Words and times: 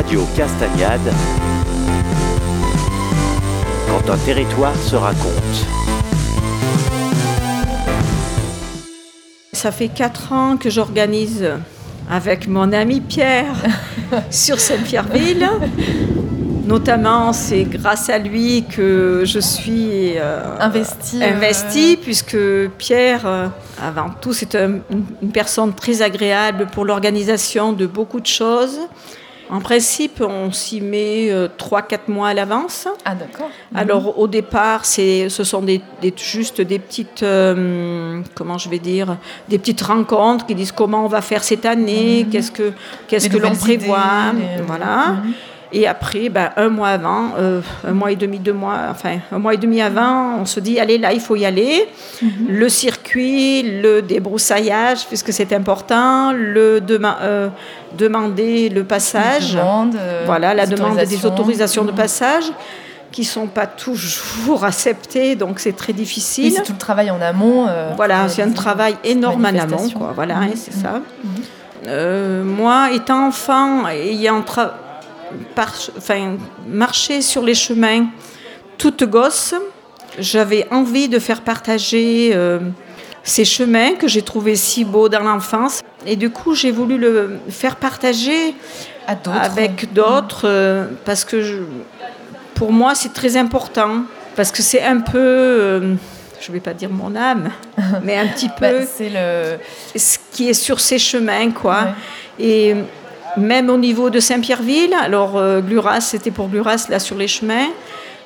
Radio 0.00 0.26
Castagnade. 0.34 1.12
Quand 3.86 4.10
un 4.10 4.16
territoire 4.24 4.74
se 4.76 4.96
raconte. 4.96 5.66
Ça 9.52 9.70
fait 9.70 9.88
quatre 9.88 10.32
ans 10.32 10.56
que 10.56 10.70
j'organise 10.70 11.46
avec 12.10 12.48
mon 12.48 12.72
ami 12.72 13.02
Pierre 13.02 13.52
sur 14.30 14.58
Sainte-Pierreville. 14.58 15.46
Notamment, 16.64 17.34
c'est 17.34 17.64
grâce 17.64 18.08
à 18.08 18.16
lui 18.16 18.64
que 18.74 19.24
je 19.26 19.38
suis 19.38 20.16
euh, 20.16 20.56
Investi, 20.60 21.22
investie, 21.22 21.94
euh, 21.98 22.02
puisque 22.02 22.36
Pierre, 22.78 23.26
euh, 23.26 23.48
avant 23.82 24.08
tout, 24.18 24.32
c'est 24.32 24.54
un- 24.54 24.78
une, 24.90 25.04
une 25.20 25.32
personne 25.32 25.74
très 25.74 26.00
agréable 26.00 26.68
pour 26.72 26.86
l'organisation 26.86 27.72
de 27.74 27.86
beaucoup 27.86 28.20
de 28.20 28.26
choses. 28.26 28.78
En 29.50 29.60
principe, 29.60 30.20
on 30.26 30.52
s'y 30.52 30.80
met 30.80 31.28
3-4 31.58 31.98
mois 32.08 32.28
à 32.28 32.34
l'avance. 32.34 32.86
Ah 33.04 33.14
d'accord. 33.14 33.48
Alors 33.74 34.18
au 34.18 34.28
départ, 34.28 34.84
c'est, 34.84 35.28
ce 35.28 35.42
sont 35.44 35.60
des, 35.62 35.80
des- 36.00 36.14
juste 36.16 36.60
des 36.60 36.78
petites, 36.78 37.22
euh, 37.22 38.20
comment 38.34 38.58
je 38.58 38.68
vais 38.68 38.78
dire, 38.78 39.16
des 39.48 39.58
petites 39.58 39.80
rencontres 39.82 40.46
qui 40.46 40.54
disent 40.54 40.72
comment 40.72 41.04
on 41.04 41.08
va 41.08 41.20
faire 41.20 41.42
cette 41.42 41.66
année, 41.66 42.26
qu'est-ce 42.30 42.52
que, 42.52 42.72
qu'est-ce 43.08 43.28
Mhm. 43.28 43.32
Que 43.34 43.38
l'on 43.38 43.54
prévoit, 43.56 43.98
idées, 44.34 44.42
les- 44.58 44.62
voilà. 44.62 45.06
Mhm. 45.24 45.32
Et 45.72 45.86
après, 45.86 46.28
ben, 46.28 46.50
un 46.56 46.68
mois 46.68 46.88
avant, 46.88 47.26
euh, 47.38 47.60
un 47.86 47.92
mois 47.92 48.10
et 48.10 48.16
demi, 48.16 48.38
deux 48.40 48.52
mois, 48.52 48.76
enfin 48.90 49.18
un 49.30 49.38
mois 49.38 49.54
et 49.54 49.56
demi 49.56 49.80
avant, 49.80 50.34
on 50.40 50.44
se 50.44 50.58
dit 50.58 50.80
allez 50.80 50.98
là, 50.98 51.12
il 51.12 51.20
faut 51.20 51.36
y 51.36 51.46
aller. 51.46 51.88
Mhm. 52.20 52.30
Le 52.48 52.68
circuit, 52.68 53.62
le 53.80 54.02
débroussaillage, 54.02 55.06
puisque 55.06 55.32
c'est 55.32 55.52
important, 55.52 56.32
le 56.32 56.80
euh, 57.22 57.48
demander 57.96 58.68
le 58.68 58.82
passage. 58.84 59.54
Demande, 59.54 59.94
euh, 59.96 60.24
Voilà, 60.26 60.54
la 60.54 60.66
demande 60.66 60.96
des 60.98 61.24
autorisations. 61.24 61.84
de 61.84 61.92
Mhm. 61.92 61.96
passage 61.96 62.44
qui 63.12 63.24
sont 63.24 63.46
pas 63.46 63.66
toujours 63.66 64.64
acceptées, 64.70 65.36
donc 65.36 65.60
c'est 65.60 65.76
très 65.76 65.92
Oui, 65.92 65.98
difficile. 66.00 66.52
c'est 66.52 66.62
tout 66.62 66.72
le 66.72 66.78
travail 66.78 67.10
en 67.12 67.20
amont. 67.20 67.66
euh, 67.68 67.90
voilà, 67.96 68.28
c'est 68.28 68.42
un 68.42 68.50
travail 68.50 68.96
énorme 69.04 69.44
en 69.44 69.48
amont, 69.58 69.88
quoi. 69.90 70.12
Voilà, 70.14 70.34
Mhm. 70.36 70.42
hein, 70.42 70.50
c'est 70.56 70.72
ça. 70.74 71.00
Euh, 71.86 72.44
moi, 72.44 72.90
étant 72.92 73.28
enfant, 73.28 73.88
ayant 73.88 74.40
tra- 74.42 74.72
par- 75.54 75.74
enfin, 75.96 76.36
marché 76.66 77.22
sur 77.22 77.42
les 77.42 77.54
chemins 77.54 78.06
toute 78.78 79.04
gosse, 79.04 79.54
j'avais 80.18 80.66
envie 80.70 81.08
de 81.08 81.18
faire 81.18 81.42
partager 81.42 82.30
euh, 82.34 82.58
ces 83.22 83.44
chemins 83.44 83.92
que 83.94 84.08
j'ai 84.08 84.22
trouvés 84.22 84.56
si 84.56 84.84
beaux 84.84 85.08
dans 85.08 85.20
l'enfance. 85.22 85.80
Et 86.06 86.16
du 86.16 86.30
coup, 86.30 86.54
j'ai 86.54 86.70
voulu 86.70 86.96
le 86.96 87.38
faire 87.50 87.76
partager 87.76 88.54
À 89.06 89.16
avec 89.42 89.92
d'autres 89.92 90.42
euh, 90.48 90.86
parce 91.04 91.24
que 91.24 91.42
je- 91.42 91.58
pour 92.54 92.72
moi 92.72 92.94
c'est 92.94 93.12
très 93.12 93.36
important 93.36 94.04
parce 94.36 94.50
que 94.50 94.62
c'est 94.62 94.82
un 94.82 95.00
peu 95.00 95.18
euh, 95.18 95.94
je 96.40 96.52
vais 96.52 96.60
pas 96.60 96.72
dire 96.74 96.90
mon 96.90 97.14
âme 97.16 97.50
mais 98.04 98.16
un 98.16 98.26
petit 98.28 98.48
Bah, 98.48 98.70
peu 98.70 98.86
le. 99.00 99.58
ce 99.98 100.18
qui 100.32 100.48
est 100.48 100.54
sur 100.54 100.80
ces 100.80 100.98
chemins 100.98 101.50
quoi 101.50 101.80
Ouais. 102.38 102.44
et 102.46 102.74
même 103.36 103.70
au 103.70 103.76
niveau 103.76 104.10
de 104.10 104.20
Saint-Pierreville 104.20 104.94
alors 105.00 105.36
euh, 105.36 105.60
Gluras 105.60 106.00
c'était 106.00 106.30
pour 106.30 106.48
Gluras 106.48 106.86
là 106.88 106.98
sur 106.98 107.16
les 107.16 107.28
chemins. 107.28 107.68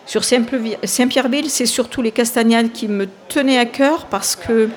Sur 0.06 0.22
Saint-Pierreville 0.22 1.48
c'est 1.48 1.66
surtout 1.66 2.02
les 2.02 2.10
castagnades 2.10 2.72
qui 2.72 2.88
me 2.88 3.06
tenaient 3.28 3.58
à 3.58 3.64
cœur 3.64 4.06
parce 4.06 4.36
que 4.36 4.68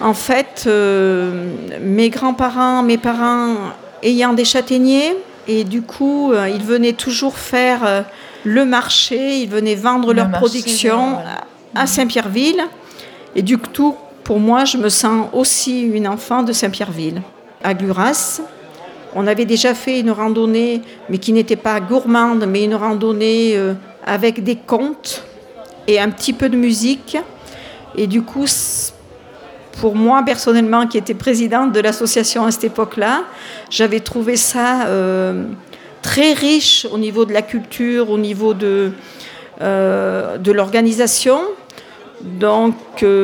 en 0.00 0.14
fait 0.14 0.64
euh, 0.66 1.52
mes 1.80 2.08
grands-parents 2.08 2.82
mes 2.82 2.96
parents 2.98 3.56
ayant 4.02 4.32
des 4.32 4.44
châtaigniers 4.46 5.14
et 5.46 5.64
du 5.64 5.82
coup 5.82 6.32
euh, 6.32 6.48
ils 6.48 6.62
venaient 6.62 6.94
toujours 6.94 7.36
faire 7.36 7.80
euh, 7.84 8.02
le 8.44 8.64
marché 8.64 9.38
ils 9.38 9.48
venaient 9.48 9.74
vendre 9.74 10.08
Le 10.08 10.14
leur 10.14 10.28
marché, 10.28 10.40
production 10.40 11.12
voilà. 11.14 11.44
à 11.74 11.86
Saint-Pierreville. 11.86 12.62
Et 13.36 13.42
du 13.42 13.58
coup 13.58 13.94
pour 14.24 14.38
moi 14.40 14.64
je 14.64 14.78
me 14.78 14.88
sens 14.88 15.28
aussi 15.34 15.82
une 15.82 16.08
enfant 16.08 16.42
de 16.42 16.52
Saint-Pierreville. 16.52 17.20
À 17.62 17.74
Gluras 17.74 18.40
on 19.14 19.26
avait 19.26 19.44
déjà 19.44 19.74
fait 19.74 20.00
une 20.00 20.10
randonnée, 20.10 20.80
mais 21.08 21.18
qui 21.18 21.32
n'était 21.32 21.56
pas 21.56 21.80
gourmande, 21.80 22.46
mais 22.48 22.64
une 22.64 22.74
randonnée 22.74 23.56
euh, 23.56 23.74
avec 24.06 24.42
des 24.42 24.56
contes 24.56 25.24
et 25.86 26.00
un 26.00 26.10
petit 26.10 26.32
peu 26.32 26.48
de 26.48 26.56
musique. 26.56 27.18
Et 27.96 28.06
du 28.06 28.22
coup, 28.22 28.46
pour 29.80 29.96
moi 29.96 30.22
personnellement, 30.24 30.86
qui 30.86 30.96
était 30.96 31.14
présidente 31.14 31.72
de 31.72 31.80
l'association 31.80 32.46
à 32.46 32.50
cette 32.50 32.64
époque-là, 32.64 33.24
j'avais 33.68 34.00
trouvé 34.00 34.36
ça 34.36 34.86
euh, 34.86 35.44
très 36.00 36.32
riche 36.32 36.86
au 36.90 36.96
niveau 36.96 37.26
de 37.26 37.34
la 37.34 37.42
culture, 37.42 38.10
au 38.10 38.18
niveau 38.18 38.54
de, 38.54 38.92
euh, 39.60 40.38
de 40.38 40.52
l'organisation. 40.52 41.40
Donc 42.22 42.76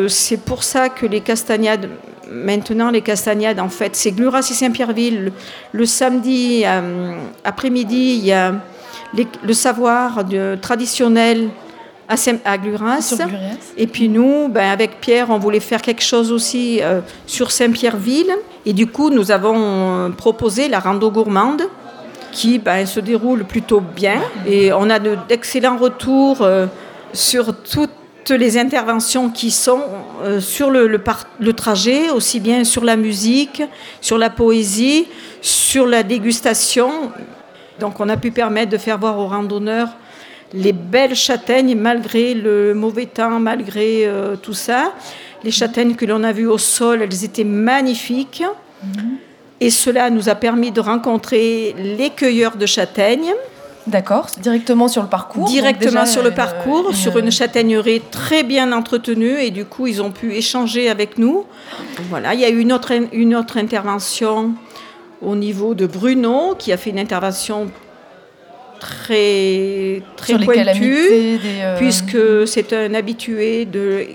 c'est 0.09 0.41
pour 0.41 0.65
ça 0.65 0.89
que 0.89 1.07
les 1.07 1.21
castagnades, 1.21 1.89
maintenant 2.31 2.91
les 2.91 3.01
castagnades 3.03 3.61
en 3.61 3.69
fait, 3.69 3.97
c'est 3.97 4.11
Gluras 4.13 4.47
et 4.51 4.55
Saint-Pierreville. 4.55 5.25
Le, 5.27 5.33
le 5.73 5.87
samedi 5.87 6.63
euh, 6.65 7.15
après-midi, 7.45 8.17
il 8.19 8.25
y 8.27 8.33
a 8.33 8.55
les- 9.15 9.27
le 9.43 9.53
savoir 9.53 10.25
de- 10.25 10.57
traditionnel 10.61 11.49
à, 12.09 12.15
à 12.45 12.59
Gluras. 12.59 13.15
Et 13.77 13.87
puis 13.87 14.09
nous, 14.09 14.49
ben, 14.49 14.71
avec 14.71 15.01
Pierre, 15.01 15.29
on 15.31 15.39
voulait 15.39 15.61
faire 15.61 15.83
quelque 15.83 16.03
chose 16.03 16.33
aussi 16.33 16.81
euh, 16.83 17.01
sur 17.27 17.51
Saint-Pierreville. 17.51 18.33
Et 18.67 18.73
du 18.73 18.87
coup, 18.87 19.11
nous 19.11 19.31
avons 19.31 19.57
euh, 19.57 20.09
proposé 20.11 20.69
la 20.69 20.81
rando 20.81 21.11
gourmande 21.11 21.63
qui 22.33 22.59
ben, 22.59 22.87
se 22.87 23.01
déroule 23.01 23.45
plutôt 23.45 23.81
bien. 23.81 24.21
Et 24.47 24.73
on 24.73 24.89
a 24.91 24.99
de- 24.99 25.17
d'excellents 25.29 25.77
retours 25.79 26.39
euh, 26.43 26.67
sur 27.13 27.55
toutes 27.55 27.91
les 28.31 28.59
interventions 28.59 29.31
qui 29.31 29.51
sont 29.51 29.81
euh, 30.23 30.41
sur 30.41 30.71
le, 30.71 30.87
le 30.87 30.99
par- 30.99 31.27
le 31.41 31.53
trajet, 31.53 32.11
aussi 32.11 32.41
bien 32.41 32.65
sur 32.65 32.85
la 32.85 32.97
musique, 32.97 33.63
sur 34.01 34.19
la 34.19 34.31
poésie, 34.31 35.07
sur 35.41 35.87
la 35.87 36.03
dégustation. 36.03 37.13
Donc 37.81 38.01
on 38.01 38.09
a 38.09 38.17
pu 38.17 38.31
permettre 38.31 38.71
de 38.73 38.79
faire 38.79 38.99
voir 38.99 39.19
aux 39.19 39.27
randonneurs 39.29 39.89
les 40.53 40.73
belles 40.73 41.15
châtaignes 41.15 41.77
malgré 41.77 42.35
le 42.35 42.75
mauvais 42.75 43.07
temps, 43.07 43.39
malgré 43.39 44.07
euh, 44.07 44.37
tout 44.37 44.55
ça. 44.55 44.95
Les 45.45 45.51
châtaignes 45.51 45.95
que 45.95 46.07
l'on 46.07 46.25
a 46.25 46.33
vues 46.33 46.49
au 46.49 46.59
sol, 46.59 47.03
elles 47.03 47.25
étaient 47.25 47.45
magnifiques. 47.45 48.43
Et 49.61 49.71
cela 49.71 50.09
nous 50.09 50.29
a 50.29 50.35
permis 50.35 50.71
de 50.71 50.81
rencontrer 50.81 51.75
les 51.79 52.11
cueilleurs 52.11 52.57
de 52.57 52.65
châtaignes 52.67 53.35
D'accord, 53.89 54.27
directement 54.41 54.89
sur 54.89 55.03
le 55.03 55.09
parcours. 55.09 55.47
directement 55.49 56.07
sur 56.07 56.23
le 56.23 56.29
une- 56.31 56.35
parcours, 56.37 56.87
une- 56.91 56.95
sur 56.95 57.17
une 57.19 57.31
châtaigneraie 57.31 58.03
très 58.11 58.43
bien 58.43 58.71
entretenue 58.73 59.39
et 59.41 59.51
du 59.51 59.65
coup 59.65 59.87
ils 59.87 60.01
ont 60.03 60.11
pu 60.11 60.35
échanger 60.35 60.89
avec 60.89 61.19
nous. 61.19 61.45
Voilà, 62.11 62.35
il 62.35 62.41
y 62.41 62.45
a 62.45 62.51
eu 62.51 62.59
une 62.61 62.73
autre, 62.73 62.93
une 63.13 63.35
autre 63.35 63.57
intervention 63.59 64.53
au 65.23 65.35
niveau 65.35 65.75
de 65.75 65.87
Bruno 65.87 66.55
qui 66.59 66.73
a 66.73 66.77
fait 66.77 66.91
une 66.91 66.99
intervention 66.99 67.71
très, 68.81 70.03
très 70.17 70.35
sur 70.35 70.45
pointue 70.45 71.39
euh, 71.45 71.77
puisque 71.79 72.47
c'est 72.47 72.73
un 72.73 72.95
habitué 72.95 73.65
de. 73.65 74.07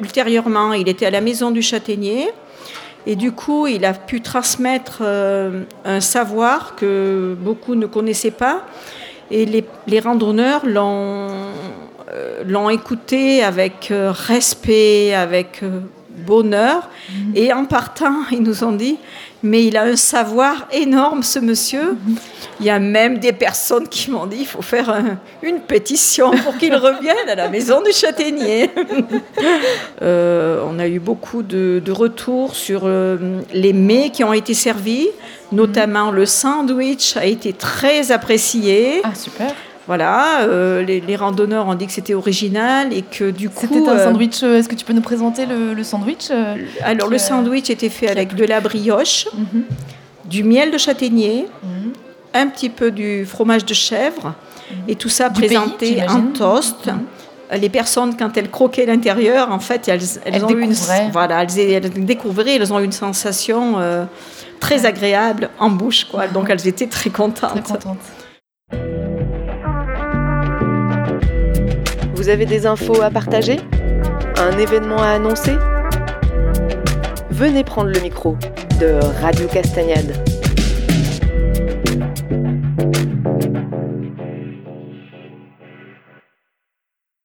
ultérieurement, 0.00 0.72
il 0.72 0.88
était 0.88 1.06
à 1.06 1.10
la 1.10 1.20
maison 1.20 1.50
du 1.50 1.62
châtaignier. 1.62 2.28
Et 3.06 3.16
du 3.16 3.32
coup, 3.32 3.66
il 3.66 3.84
a 3.84 3.92
pu 3.92 4.20
transmettre 4.20 4.98
euh, 5.02 5.64
un 5.84 6.00
savoir 6.00 6.74
que 6.74 7.36
beaucoup 7.38 7.74
ne 7.74 7.86
connaissaient 7.86 8.30
pas. 8.30 8.64
Et 9.30 9.46
les, 9.46 10.00
randonneurs 10.00 10.64
l'ont 10.64 11.28
euh, 12.12 12.44
l'ont 12.46 12.70
écouté 12.70 13.42
avec 13.42 13.90
euh, 13.90 14.12
respect, 14.12 15.14
avec 15.14 15.62
bonheur. 16.16 16.88
Et 17.34 17.52
en 17.52 17.64
partant, 17.64 18.14
ils 18.32 18.42
nous 18.42 18.64
ont 18.64 18.72
dit, 18.72 18.98
mais 19.42 19.64
il 19.66 19.76
a 19.76 19.82
un 19.82 19.96
savoir 19.96 20.66
énorme, 20.72 21.22
ce 21.22 21.38
monsieur. 21.38 21.96
Il 22.60 22.66
y 22.66 22.70
a 22.70 22.78
même 22.78 23.18
des 23.18 23.32
personnes 23.32 23.88
qui 23.88 24.10
m'ont 24.10 24.26
dit, 24.26 24.38
il 24.40 24.46
faut 24.46 24.62
faire 24.62 24.88
un- 24.90 25.18
une 25.42 25.60
pétition 25.60 26.30
pour 26.30 26.56
qu'il 26.56 26.74
revienne 26.74 27.28
à 27.28 27.34
la 27.34 27.48
maison 27.48 27.82
du 27.82 27.92
châtaignier. 27.92 28.70
Euh, 30.02 30.62
on 30.68 30.78
a 30.78 30.88
eu 30.88 30.98
beaucoup 30.98 31.42
de, 31.42 31.80
de 31.84 31.92
retours 31.92 32.54
sur 32.56 32.82
euh, 32.84 33.40
les 33.52 33.72
mets 33.72 34.10
qui 34.10 34.24
ont 34.24 34.32
été 34.32 34.54
servis, 34.54 35.08
notamment 35.52 36.10
le 36.10 36.26
sandwich 36.26 37.16
a 37.16 37.24
été 37.26 37.52
très 37.52 38.10
apprécié. 38.12 39.00
Ah 39.04 39.14
super. 39.14 39.52
Voilà, 39.86 40.40
euh, 40.42 40.82
les, 40.82 41.00
les 41.00 41.16
randonneurs 41.16 41.66
ont 41.66 41.74
dit 41.74 41.86
que 41.86 41.92
c'était 41.92 42.14
original 42.14 42.92
et 42.92 43.02
que 43.02 43.30
du 43.30 43.50
coup. 43.50 43.66
C'était 43.70 43.86
un 43.86 43.96
euh, 43.98 44.04
sandwich. 44.04 44.42
euh, 44.42 44.58
Est-ce 44.58 44.68
que 44.68 44.74
tu 44.74 44.84
peux 44.84 44.94
nous 44.94 45.02
présenter 45.02 45.44
le, 45.46 45.74
le 45.74 45.84
sandwich 45.84 46.30
alors 46.82 47.08
le 47.08 47.18
sandwich 47.18 47.68
était 47.70 47.90
fait 47.90 48.08
avec 48.08 48.34
de 48.34 48.44
la 48.44 48.60
brioche, 48.60 49.26
Mhm. 49.34 49.62
du 50.24 50.42
miel 50.42 50.70
de 50.70 50.78
châtaignier, 50.78 51.46
Mhm. 51.62 51.92
un 52.32 52.46
petit 52.48 52.70
peu 52.70 52.90
du 52.90 53.26
fromage 53.26 53.64
de 53.66 53.74
chèvre 53.74 54.34
et 54.88 54.94
tout 54.96 55.10
ça 55.10 55.28
Du 55.28 55.40
pays, 55.42 55.48
présenté 55.50 56.02
en 56.08 56.22
toast. 56.32 56.88
Les 57.52 57.68
personnes, 57.68 58.16
quand 58.16 58.34
elles 58.38 58.50
croquaient 58.50 58.86
l'intérieur, 58.86 59.52
en 59.52 59.58
fait, 59.60 59.86
elles, 59.86 60.00
elles 60.24 60.36
Elles 60.36 60.44
ont 60.44 60.48
une, 60.48 60.70
découvraient. 60.70 61.10
voilà, 61.12 61.42
elles, 61.42 61.60
elles 61.60 61.90
découvraient, 62.06 62.56
elles 62.56 62.72
ont 62.72 62.80
eu 62.80 62.84
une 62.84 62.90
sensation 62.90 63.74
euh, 63.78 64.04
très 64.60 64.86
agréable 64.86 65.50
en 65.60 65.68
bouche. 65.68 66.04
Quoi. 66.06 66.26
Donc 66.28 66.48
elles 66.48 66.66
étaient 66.66 66.86
très 66.88 67.10
contentes. 67.10 67.62
Très 67.62 67.74
contentes. 67.74 67.98
Vous 72.24 72.30
avez 72.30 72.46
des 72.46 72.64
infos 72.64 73.02
à 73.02 73.10
partager 73.10 73.60
Un 74.38 74.56
événement 74.56 74.96
à 74.96 75.08
annoncer 75.08 75.52
Venez 77.28 77.62
prendre 77.64 77.90
le 77.90 78.00
micro 78.00 78.38
de 78.80 78.98
Radio 79.20 79.46
Castagnade. 79.46 80.14